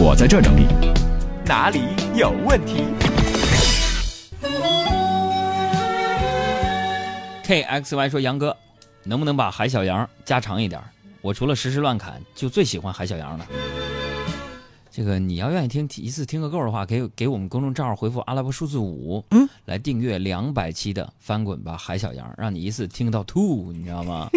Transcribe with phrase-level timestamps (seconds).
[0.00, 0.66] 我在这整理。
[1.44, 1.80] 哪里
[2.14, 2.84] 有问题
[7.44, 8.56] ？KXY 说：“杨哥，
[9.04, 10.80] 能不能把海小羊加长一点？
[11.20, 13.46] 我除了实时乱砍，就最喜欢海小羊了。”
[14.90, 24.28] 这个你要愿意听一次听个够的话，给给我们公众账号回复阿拉伯数字五，嗯，来订阅两百期的翻滚吧海小羊，让你一次听到吐，你知道吗？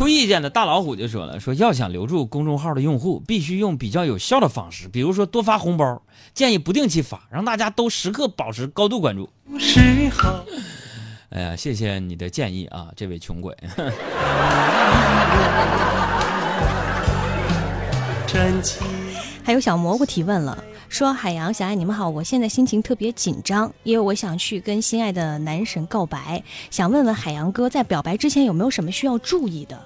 [0.00, 6.00] 出意见的大老虎就说了，说要想留住公众号的用户，必须用比较有效的方式，比如说多发红包，
[6.32, 9.28] 建议不定期发，让大家都时刻保持高度关注。
[11.28, 13.54] 哎呀，谢谢你的建议啊，这位穷鬼。
[19.44, 29.78] 还有小蘑菇提问了，说海洋小爱你们好，我现在心情特别紧张，因为我想去跟心爱的男神告白，想问问海洋哥，在表白之前有没有什么需要注意的？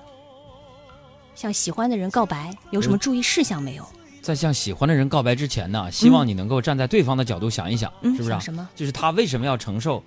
[1.35, 3.87] 向喜欢的人告白有什么注意事项没有？
[4.23, 8.41] 在向喜欢的人告白之前呢，希望你能够站在对方的角度想一想，是不是？
[8.41, 8.67] 什么？
[8.75, 10.03] 就是他为什么要承受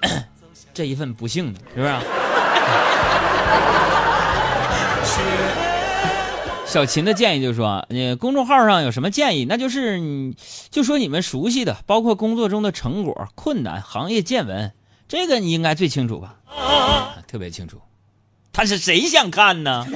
[0.72, 1.58] 这一份不幸呢？
[1.74, 1.92] 是不是？
[6.66, 9.44] 小秦的建议就是说，你公众号上有什么建议？
[9.44, 10.36] 那就是你
[10.70, 14.72] 就说你们熟悉的，包括工作中的成果、困难、行业见闻，
[15.08, 16.36] 这个你应该最清楚吧？
[17.26, 17.80] 特别清楚。
[18.52, 19.86] 他是谁想看呢？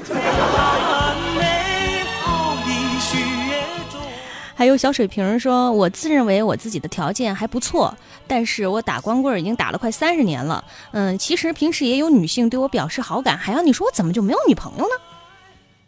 [4.56, 7.92] 还有小水瓶说，我自认为我自己的条件还不错，
[8.26, 10.64] 但是我打光棍已经打了快三十年了。
[10.92, 14.90] 嗯，其实平时也有女性对我表示好感，还要你说我怎么就没有女朋友呢？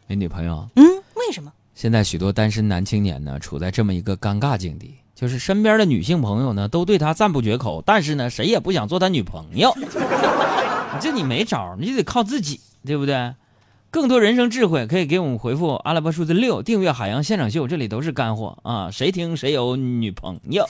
[0.09, 0.69] 没女朋友？
[0.75, 1.53] 嗯，为什么？
[1.75, 9.73] 现在许多单身男青年呢，处在这么一个尴尬境地，就是身边的女性朋友呢，都对他赞不绝口，但是呢，谁也不想做他女朋友。
[11.01, 13.35] 这你没招，你得靠自己，对不对？
[13.91, 18.91] 更多人生智慧可以给我们回复阿拉伯数字六，订阅海洋现场秀，这里都是干货啊！
[18.91, 20.69] 谁听谁有女朋友。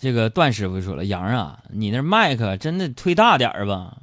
[0.00, 3.98] 这个段师傅说了，杨啊，你那麦克真的推大点吧。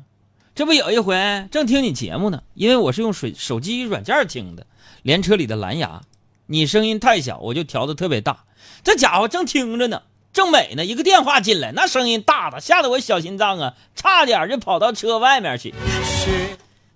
[0.56, 4.66] 这不有一回正听你节目呢，因为我是用水手机软件听的，
[5.02, 6.02] 连车里的蓝牙，
[6.46, 8.46] 你声音太小，我就调的特别大。
[8.84, 10.04] 这家伙正听着呢，
[10.38, 15.74] 正美呢，一个电话进来，那声音大的吓得我小心脏啊，差点就跑到车外面去。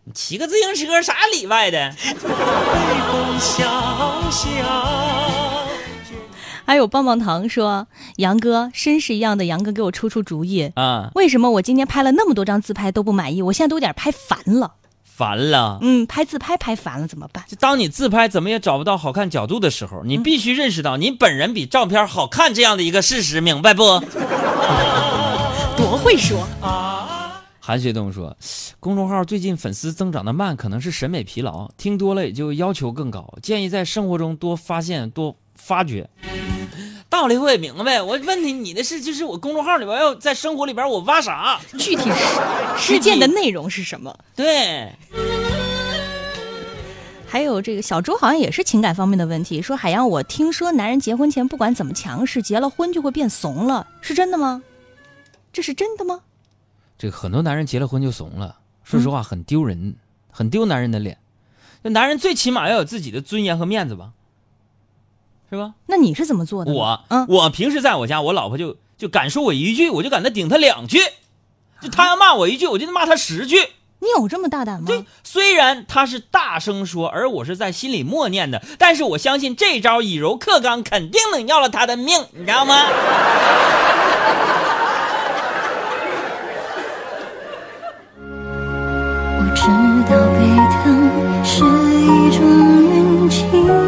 [0.04, 1.92] 你骑个自行车啥里外的？
[6.68, 7.88] 还有棒棒糖说
[8.18, 11.10] ：“杨哥，绅士一样的杨哥，给我出出主意啊！
[11.16, 13.42] 为什么我今天拍了那么多张自拍都不满意？
[13.42, 14.76] 我现在都有点拍烦了。
[15.22, 15.78] 烦了？
[15.82, 17.44] 嗯，拍自拍拍烦了怎么办？
[17.48, 23.84] 就当你自拍怎么也找不到好看角度的时候，你必须认识到你本人比照片好看这样的一个事实，明白不？
[25.78, 26.44] 多会说！
[27.60, 28.36] 韩学东说，
[28.80, 33.32] 公众号最近粉丝增长的慢，可能是审美疲劳，听多了也就要求更高。
[33.44, 36.10] 建议在生活中多发现，多发掘。
[37.12, 41.60] 道理我也明白，我问你，你的是就是我公众号里边要在生活里边我挖啥？
[41.78, 42.10] 具体
[42.78, 44.18] 事件的内容是什么？
[44.34, 44.90] 对。
[47.28, 54.64] 还有这个小周好像也是情感方面的问题，说海洋，我听说男人结婚前不管怎么强势，结了婚就会变怂了，是真的吗？
[55.52, 56.22] 这是真的吗？
[56.98, 58.56] 这个很多男人结了婚就怂了，
[58.86, 59.96] 说实话很丢人，
[60.30, 61.18] 很丢男人的脸。
[61.82, 64.12] 那男人最起码要有自己的尊严和面子吧。
[65.52, 65.74] 是吧？
[65.88, 66.72] 那你是怎么做的？
[66.72, 71.00] 我，嗯，我平时在我家，我老婆就就敢说我一句，我就敢他顶她两句，
[71.82, 73.58] 就她要骂我一句，我就骂她十句。
[74.00, 74.86] 你有这么大胆吗？
[74.88, 82.74] 对，虽然他是大声说，而我是在心里默念的，但是我相信这招以柔克刚，肯定能要了他的命，你知道吗？
[89.38, 89.68] 我知
[90.10, 90.40] 道被
[90.82, 91.64] 疼是
[92.00, 92.40] 一种
[92.96, 93.81] 运气。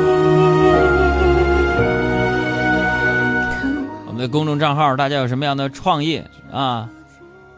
[4.34, 6.20] 公众账号，大家有什么样的创意
[6.52, 6.90] 啊？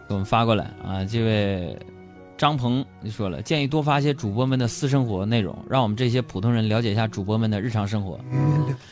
[0.09, 1.05] 给我们发过来啊！
[1.09, 1.79] 这位
[2.37, 8.19] 张鹏你说了，建议多发一些主播们的私生活内容，让我们这些普通人了解一下主播们的日常生活。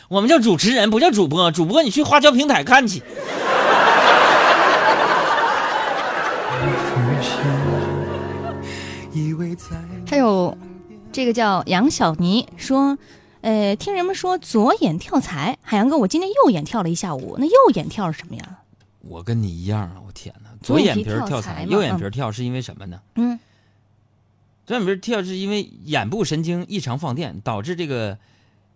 [0.07, 1.51] 我们叫主持人，不叫主播。
[1.51, 3.03] 主播你去花椒平台看去。
[10.07, 10.57] 还有
[11.11, 12.97] 这个叫杨小妮说。
[13.43, 18.59] 呃，听人们说左眼跳财，海洋哥，我今天右眼跳了一下午，那右眼跳是什么呀？
[19.01, 23.01] 我跟你一样啊，我天哪，左眼皮跳财，右眼皮跳是因为什么呢？
[23.15, 23.37] 嗯，
[24.65, 28.17] 左眼皮跳是因为眼部神经异常放电，导致这个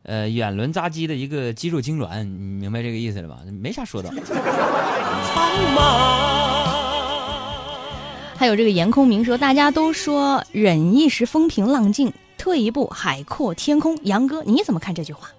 [0.03, 3.39] 呃眼轮匝肌的一个肌肉痉挛，你明白这个意思了吧？
[3.61, 4.11] 没啥说的。
[8.35, 13.97] 还有这个严空明说，大家都说忍一时风平浪静，退一步海阔天空。
[14.03, 15.29] 杨哥，你怎么看这句话？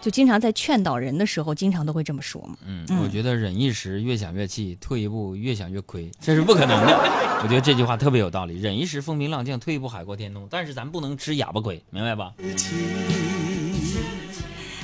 [0.00, 2.56] 就经常在劝导人的时候，经常都会这么说嘛。
[2.64, 6.96] 嗯，嗯我觉得忍一时越想越气，退一步越想越亏，这是不可能的。
[7.42, 10.46] 我觉得这句话特别有道理，忍一时风平浪静，退一步海阔天空。
[10.48, 12.32] 但是咱不能吃哑巴亏，明白吧？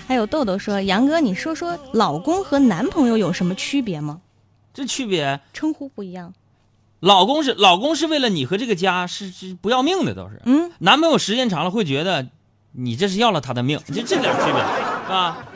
[0.06, 4.20] 还有豆豆说，杨哥，你说说老公和男朋友有什么区别吗？
[4.74, 6.34] 这区别，称呼不一样。
[7.04, 10.40] 老公是老公是为了你和这个家是是不要命的，都是。
[10.46, 12.26] 嗯，男朋友时间长了会觉得
[12.72, 15.46] 你这是要了他的命，就这点区别啊。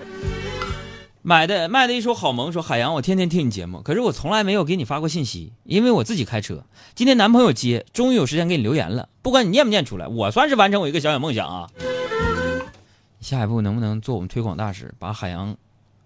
[1.23, 6.65] 买的卖的一手好萌，说海洋，我天天听你节目，可是我从来没有给你发过信息，因为我自己开车。
[6.95, 9.09] 今天男朋友接，终于有时间给你留言了。
[9.23, 11.71] 不管你念不念出来，我算是完成我一个小小梦想啊。
[13.23, 15.57] 下一步能不能做我们推广大使，把海洋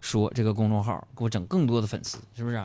[0.00, 2.65] 说这个公众号给我整更多的粉丝，是不是、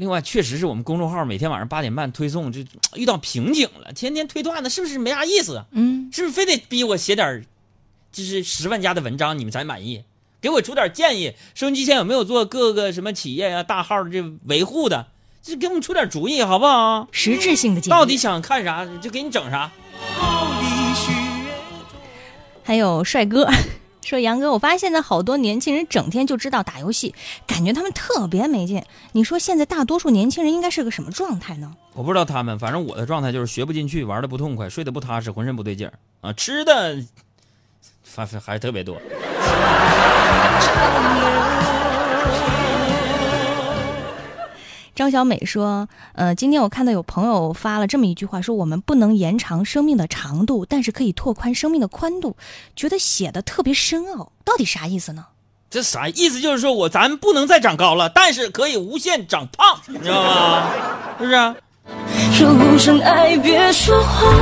[0.00, 2.60] 另外，确实是我们公众号每天晚上八点半推送，就
[2.96, 5.62] 遇到瓶颈了，天天推段子，是不是没啥意思？
[5.72, 7.44] 嗯，是不是非得逼我写点儿
[8.10, 10.02] 就是十万加的文章，你们才满意？
[10.40, 11.34] 给我出点建议。
[11.54, 15.08] 收音机前有没有做各个什么企业呀、大号的这维护的？
[15.42, 17.06] 就给我们出点主意，好不好？
[17.12, 17.90] 实质性的建议。
[17.90, 19.70] 到底想看啥就给你整啥。
[22.64, 23.46] 还有帅哥
[24.02, 27.14] 说：“杨哥，我发现现在好多年轻人整天就知道打游戏，
[27.46, 28.82] 感觉他们特别没劲。
[29.12, 31.76] 你说现在大多数年轻人应该是个什么状态呢？
[31.92, 35.92] 我不知道他们，反正我的状态就是学不进去，玩的不痛快，睡得不踏实，浑身不对劲儿
[36.22, 36.96] 啊，吃的
[38.02, 39.00] 反正还特别多。
[45.00, 52.36] 张小美说：“呃，今天我看到有朋友发了这么一句话，说我们不能延长生命的长度，但是可以拓宽生命的宽度，
[52.76, 55.28] 觉得写的特别深奥，到底啥意思呢？
[55.70, 56.38] 这啥意思？
[56.38, 60.70] 就是说我咱不能再长高了，但是可以无限长胖，你知道吗？
[61.18, 61.54] 是不是？
[62.34, 64.34] 说声爱，别说谎，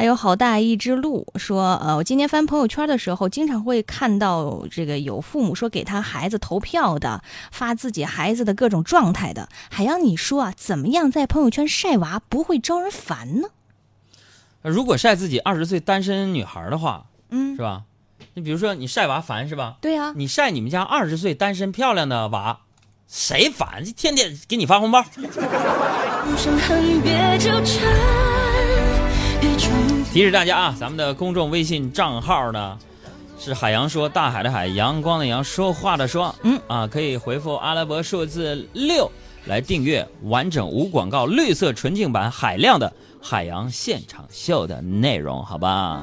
[0.00, 9.50] 还有好大一只鹿说，呃，我今天翻朋友圈的时候，经常会看到这个有父母说给他孩子投票的，发自己孩子的各种状态的。
[9.70, 13.48] 海洋，你说啊，怎么样在朋友圈晒娃不会招人烦呢？
[14.62, 17.82] 如果晒自己二十岁单身女孩的话，嗯是，吧？
[18.32, 19.76] 你比如说你晒娃烦是吧？
[19.82, 22.60] 对呀、你晒你们家二十岁单身漂亮的娃，
[23.06, 23.84] 谁烦？
[23.84, 25.04] 天天给你发红包。
[30.12, 32.76] 提示大家啊，咱们的公众微信账号呢
[33.38, 39.10] 是海洋说大海的海，阳光的阳，说话的说，嗯啊，可以回复阿拉伯数字六
[39.46, 42.92] 来订阅完整无广告、绿色纯净版海量的
[43.22, 46.02] 海洋现场秀的内容，好吧？